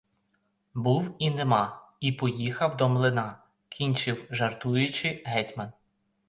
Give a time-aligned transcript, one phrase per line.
[0.85, 5.71] Був і нема, і поїхав до млина,— кінчив, жартуючи, гетьман.